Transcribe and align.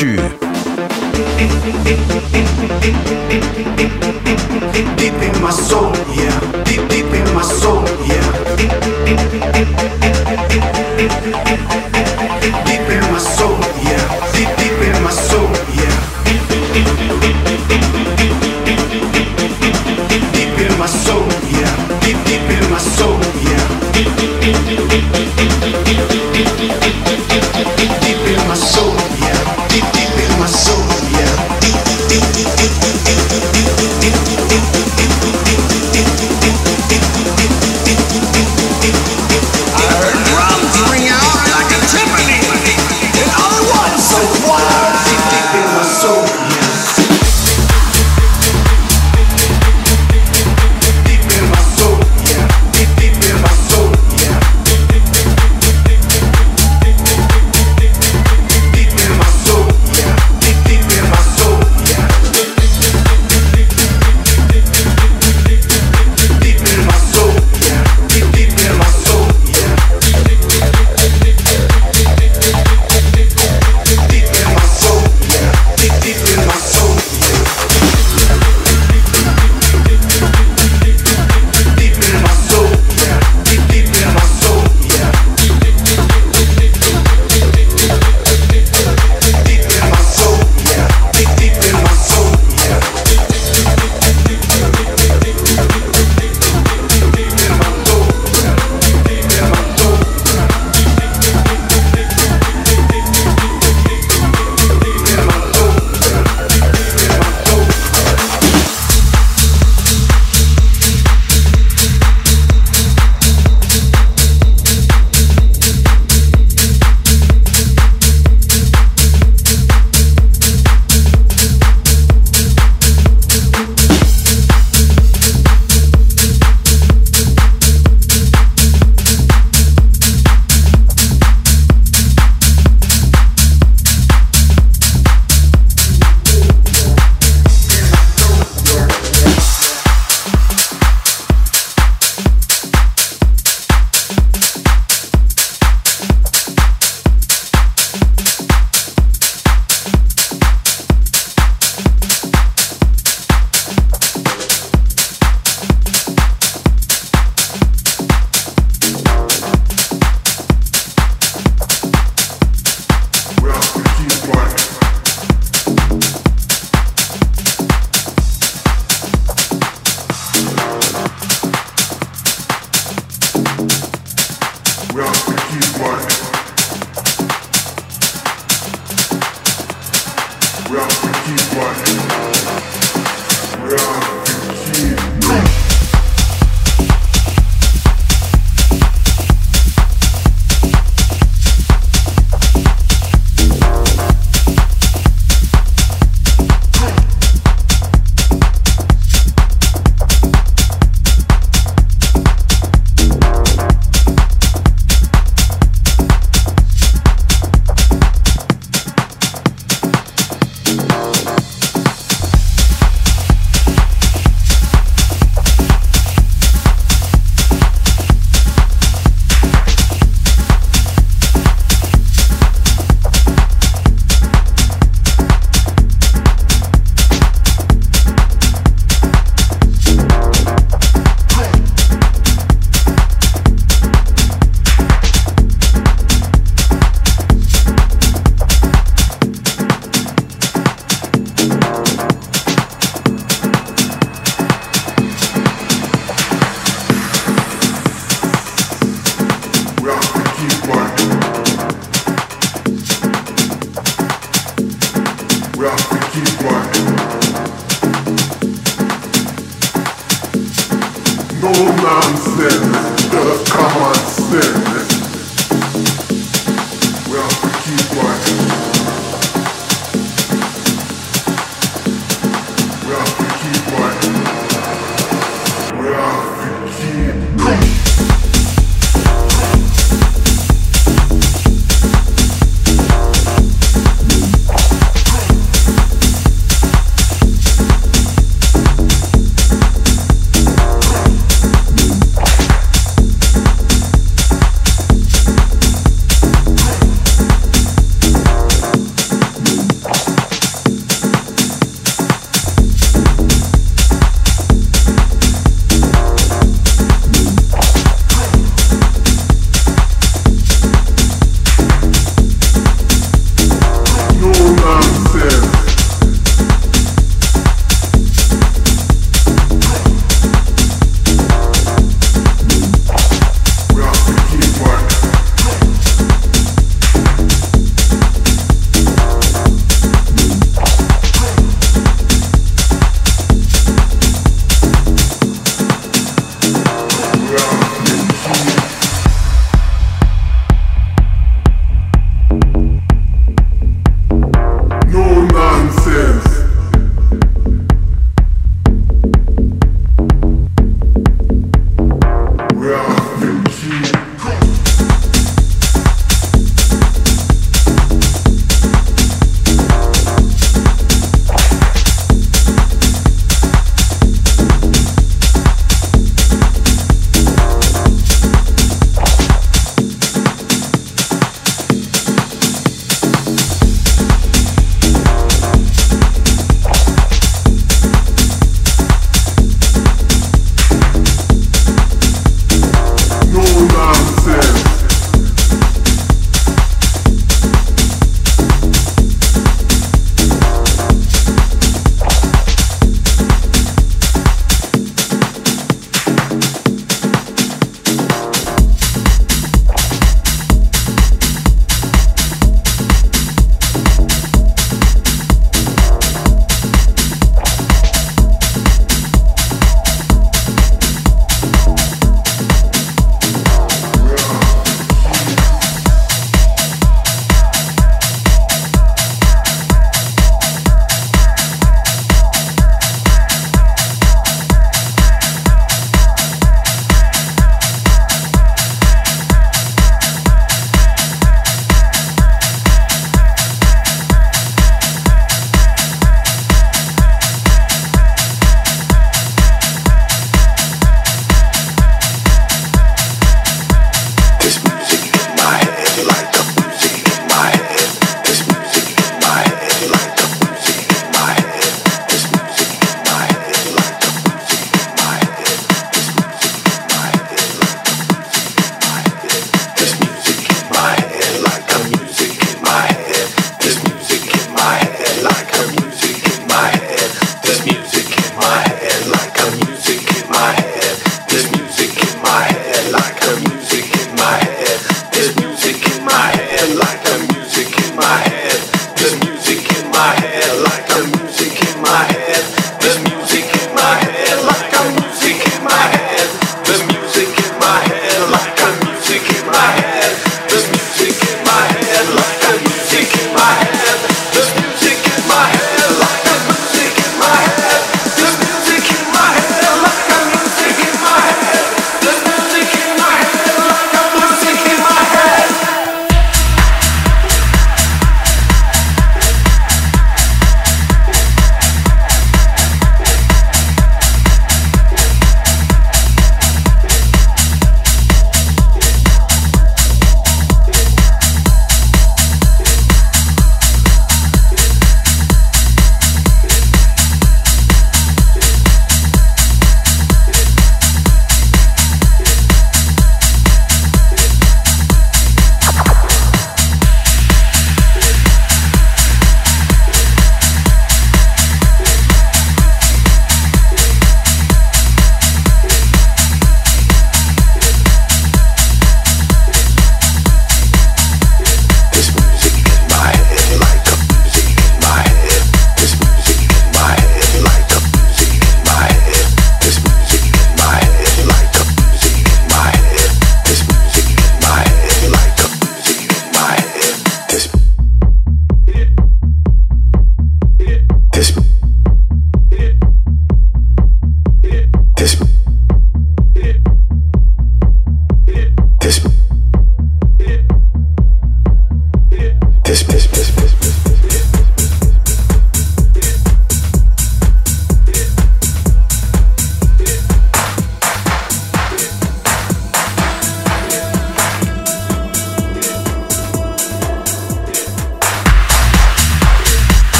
去。 0.00 0.39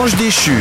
Ange 0.00 0.16
déchu. 0.16 0.56